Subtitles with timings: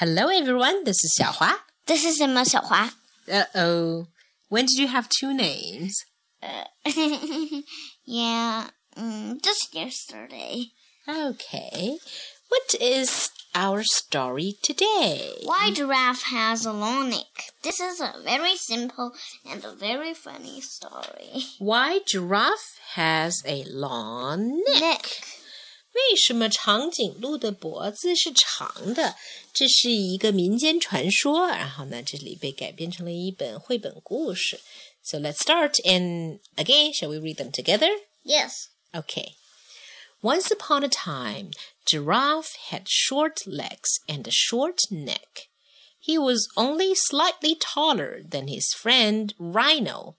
[0.00, 0.84] Hello, everyone.
[0.84, 1.54] This is Xiaohua.
[1.88, 2.92] This is Emma Xiaohua.
[3.32, 4.06] Uh oh.
[4.48, 5.92] When did you have two names?
[6.40, 6.62] Uh,
[8.06, 10.66] yeah, mm, just yesterday.
[11.08, 11.98] Okay.
[12.48, 15.32] What is our story today?
[15.42, 17.50] Why Giraffe Has a Long Neck.
[17.64, 19.10] This is a very simple
[19.50, 21.42] and a very funny story.
[21.58, 24.80] Why Giraffe Has a Long Neck.
[24.80, 25.06] neck.
[25.93, 29.15] 为什么长颈鹿的脖子是长的？
[29.53, 34.59] 这是一个民间传说，然后呢，这里被改编成了一本绘本故事。
[35.03, 37.89] So let's start and again, shall we read them together?
[38.23, 38.69] Yes.
[38.91, 39.35] Okay.
[40.21, 41.51] Once upon a time,
[41.85, 45.49] Giraffe had short legs and a short neck.
[45.99, 50.15] He was only slightly taller than his friend Rhino.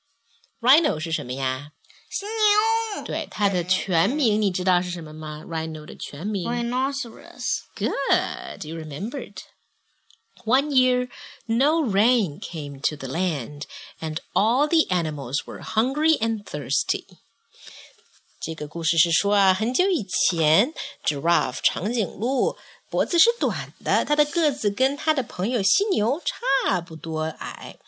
[0.60, 1.72] Rhino 是什么呀？
[2.10, 3.04] 犀牛。
[3.04, 5.42] 对，它的全名你知道是什么吗？
[5.46, 6.50] Rhino 的全名。
[6.50, 7.62] Rhinoceros.
[7.76, 9.38] Good, you remembered.
[10.44, 11.08] One year,
[11.46, 13.62] no rain came to the land,
[13.98, 17.04] and all the animals were hungry and thirsty.
[18.40, 22.58] 这个故事是说啊，很久以前，giraffe 长颈鹿
[22.90, 27.78] 脖子是短的，它的个子跟它的朋友犀牛差不多矮。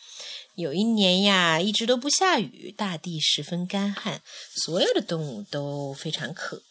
[0.61, 4.21] 有一年呀，一直都不下雨，大地十分干旱，
[4.55, 6.61] 所有的动物都非常渴。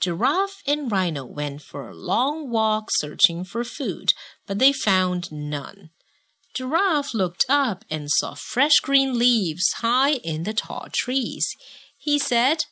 [0.00, 4.12] Giraffe and Rhino went for a long walk searching for food,
[4.46, 5.90] but they found none.
[6.54, 11.46] Giraffe looked up and saw fresh green leaves high in the tall trees.
[11.98, 12.64] He said,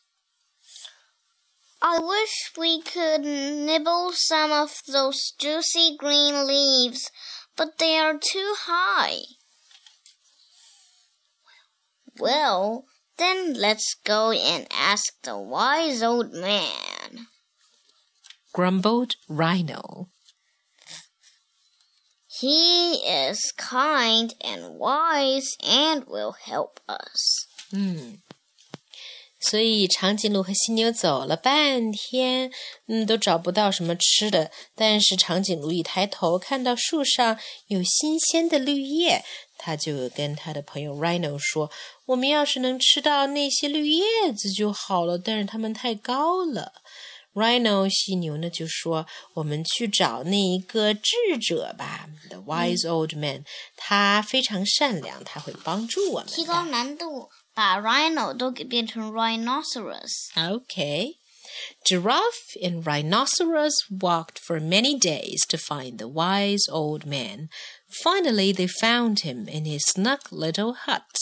[1.81, 7.11] I wish we could nibble some of those juicy green leaves,
[7.57, 9.21] but they are too high.
[12.19, 12.85] Well,
[13.17, 17.27] then let's go and ask the wise old man.
[18.59, 20.09] grumbled Rhino.
[22.27, 27.47] He is kind and wise and will help us.
[27.73, 28.21] 嗯，
[29.41, 32.51] 所以长颈鹿和犀牛走了半天，
[32.87, 34.51] 嗯，都找不到什么吃的。
[34.75, 39.25] 但是长颈鹿一抬头，看到树上有新鲜的绿叶，
[39.63, 46.73] 他就跟他的朋友 Rhino 说：“我们要是能吃到那些绿叶子就好了，但是它们太高了。”
[47.35, 53.45] Rhino 犀牛呢就说：“我们去找那一个智者吧，The wise old man，
[53.77, 60.33] 他非常善良，他会帮助我们的。”提高难度，把 rhino 都给变成 rhinoceros。
[60.35, 61.15] Okay.
[61.85, 67.49] Giraffe and Rhinoceros walked for many days to find the wise old man.
[68.02, 71.16] Finally, they found him in his snug little hut.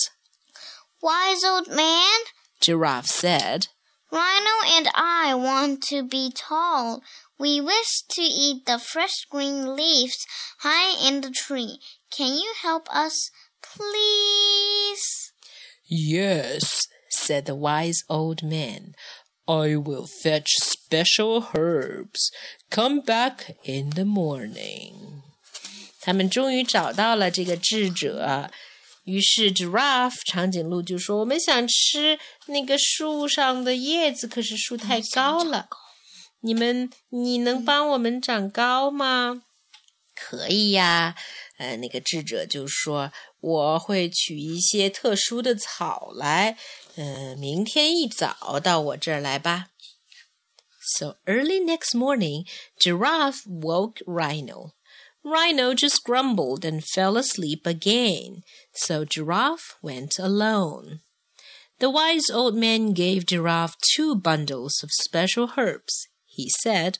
[1.01, 2.19] Wise old man,
[2.61, 3.67] Giraffe said,
[4.11, 7.01] Rhino and I want to be tall.
[7.39, 10.25] We wish to eat the fresh green leaves
[10.59, 11.79] high in the tree.
[12.15, 13.31] Can you help us,
[13.63, 15.33] please?
[15.87, 18.93] Yes, said the wise old man.
[19.47, 22.31] I will fetch special herbs.
[22.69, 25.23] Come back in the morning.
[26.01, 28.51] 他们终于找到了这个智者，
[29.03, 35.69] 于是 giraffe 长颈鹿就说：“我们想吃那个树上的叶子，可是树太高了。
[36.41, 39.43] 你们，你能帮我们长高吗？”
[40.15, 41.15] 可以呀。
[41.57, 46.57] 呃，那个智者就说：“我会取一些特殊的草来，
[46.95, 49.67] 呃，明天一早到我这儿来吧。”
[50.97, 52.47] So early next morning,
[52.79, 54.71] Giraffe woke Rhino.
[55.24, 61.00] Rhino just grumbled and fell asleep again, so Giraffe went alone.
[61.78, 66.06] The wise old man gave Giraffe two bundles of special herbs.
[66.24, 66.98] He said,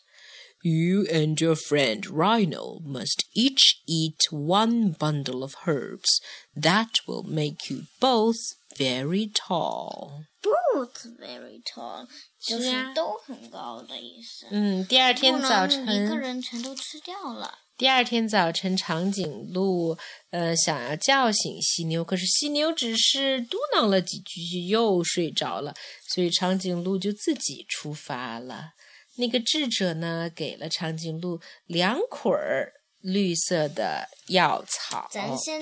[0.63, 6.21] You and your friend Rhino must each eat one bundle of herbs.
[6.57, 8.37] That will make you both
[8.77, 10.25] very tall.
[10.43, 12.09] Both very tall，
[12.41, 14.47] 就是啊都很高的意思。
[14.51, 17.59] 嗯，第二不天早能一个晨，人全都吃掉了。
[17.82, 19.98] 第二天早晨，长颈鹿
[20.30, 25.74] 呃想要叫醒犀牛，可是犀牛只是嘟囔了几句就又睡着了，
[26.08, 28.74] 所以长颈鹿就自己出发了。
[29.16, 32.72] 那个智者呢，给了长颈鹿两捆儿
[33.02, 35.08] 绿色的药草。
[35.12, 35.62] 咱先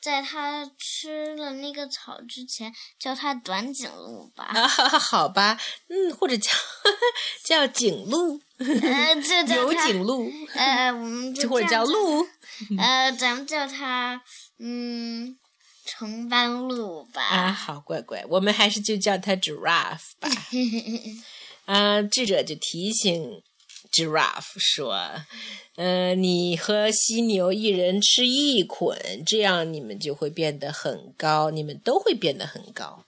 [0.00, 4.44] 在它吃了那个草之前，叫它短颈鹿吧。
[4.54, 5.58] 啊，好吧，
[5.88, 6.50] 嗯，或者叫
[7.44, 12.26] 叫颈鹿，呃，就叫有颈鹿，呃，我们就 或者叫鹿。
[12.78, 14.20] 呃，咱们叫它
[14.58, 15.36] 嗯
[15.84, 17.22] 成斑鹿吧。
[17.22, 20.28] 啊，好乖乖，我们还是就叫它 giraffe 吧。
[21.66, 23.42] 啊，智者就提醒
[23.97, 33.05] Giraffe 说：“呃，你和犀牛一人吃一捆，这样你们就会变得很高，你们都会变得很高。”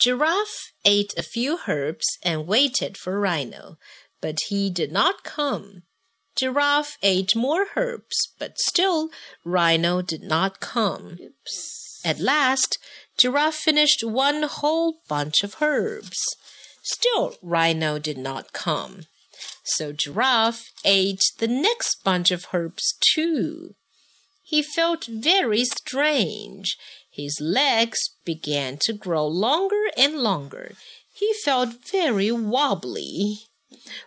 [0.00, 3.76] Giraffe ate a few herbs and waited for Rhino,
[4.20, 5.82] but he did not come.
[6.34, 9.10] Giraffe ate more herbs, but still
[9.44, 11.18] Rhino did not come.
[11.20, 12.00] Oops.
[12.04, 12.78] At last,
[13.16, 16.18] Giraffe finished one whole bunch of herbs.
[16.82, 19.06] Still, Rhino did not come.
[19.64, 23.74] So Giraffe ate the next bunch of herbs too.
[24.42, 26.76] He felt very strange.
[27.10, 30.72] His legs began to grow longer and longer.
[31.12, 33.48] He felt very wobbly.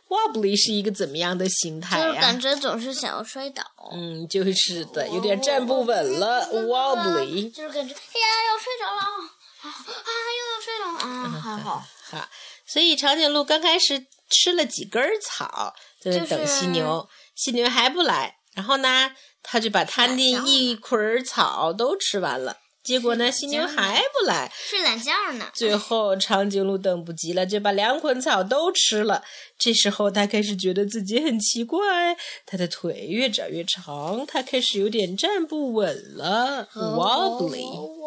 [0.09, 3.63] Wobbly 是一个怎么样的形态就是呀、感觉总是想要摔倒。
[3.91, 7.51] 嗯，就是的，有点站不稳了，wobbly。
[7.51, 11.83] 就是感觉哎呀要睡着了啊啊又要睡着了啊，还好。
[12.11, 12.29] 哈，
[12.67, 19.10] 所以长颈鹿刚开始 吃了几根草，在那就是等犀牛，犀牛还不来，然后呢，
[19.42, 22.56] 他就把他那一捆儿草都吃完了。
[22.82, 25.50] 结果呢，犀牛还不来，睡懒觉呢。
[25.52, 29.22] 最后长颈鹿等不及了，就把两捆草都吃了。
[29.58, 32.16] 这时候他开始觉得自己很奇怪，
[32.46, 37.99] 他的腿越长越长，他开始有点站不稳了，wobbly。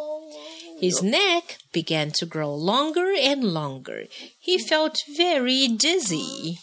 [0.82, 4.08] His neck began to grow longer and longer.
[4.38, 6.58] He felt very dizzy.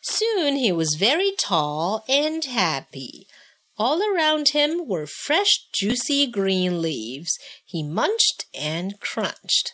[0.00, 3.26] Soon he was very tall and happy.
[3.78, 7.38] All around him were fresh, juicy green leaves.
[7.64, 9.72] He munched and crunched.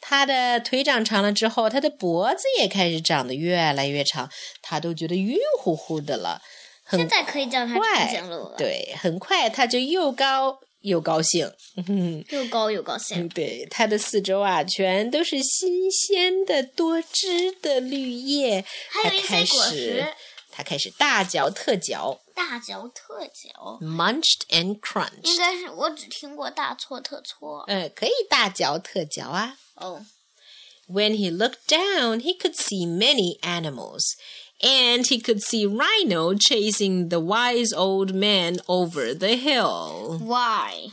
[0.00, 4.30] 他的腿长长了之后，他的脖子也开始长得越来越长，
[4.60, 6.42] 他都觉得晕乎乎的了。
[6.84, 11.51] 很现在可以叫它长快颈鹿了，，对，很快他就又高 又高兴。
[12.29, 13.23] 又高又高兴。
[13.23, 18.65] 嗯， 对，它的四周啊，全都是新鲜的、多汁的绿叶。
[18.91, 20.13] 它还有一些开果始实，
[20.51, 25.23] 它开始大嚼特嚼大嚼特嚼，，munched and crunched。
[25.23, 27.63] 应该是我只听过大错特错。
[27.67, 29.57] 嗯，可以大嚼特嚼啊。
[29.75, 30.05] 哦
[30.87, 34.13] ，When he looked down, he could see many animals.
[34.61, 40.19] And he could see Rhino chasing the wise old man over the hill.
[40.19, 40.91] Why？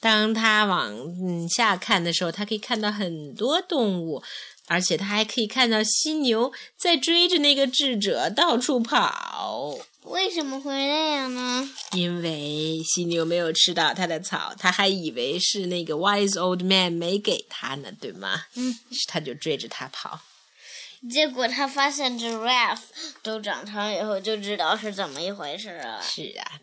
[0.00, 4.22] 当他往嗯下看的时候，他可以看到很多动物，
[4.66, 9.76] 而且他还可以看到犀牛在追着那个智者到处跑。
[10.04, 11.68] 为什么会那样呢？
[11.92, 18.42] 因为犀牛没有吃到他的草，他还以为是那个 wise old man 没给他呢，对吗？
[18.54, 18.76] 嗯，
[19.06, 20.20] 他就追着他跑。
[21.10, 22.82] 结果他发现 giraffe
[23.22, 26.02] 都长长以后，就知道是怎么一回事了。
[26.02, 26.60] 是啊。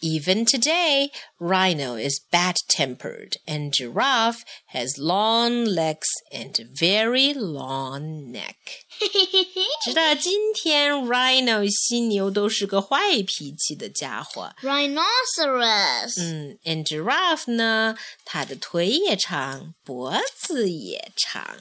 [0.00, 4.42] Even today, rhino is bad-tempered, and giraffe
[4.72, 8.54] has long legs and a very long neck.
[9.84, 14.54] 直到今天，rhino 犀牛都是个坏脾气的家伙。
[14.62, 21.58] Rhinoceros，、嗯，and giraffe 呢，它的腿也长，脖子也长。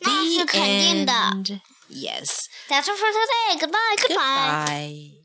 [0.00, 1.12] 那是肯定的。
[1.12, 1.60] The end.
[1.88, 2.48] Yes.
[2.68, 3.60] That's all for today.
[3.60, 3.96] Goodbye.
[3.96, 4.64] Goodbye.
[4.66, 5.19] Goodbye.